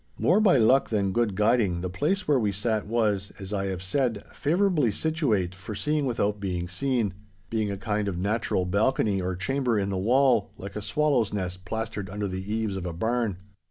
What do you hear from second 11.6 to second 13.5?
plastered under the eaves of a barn.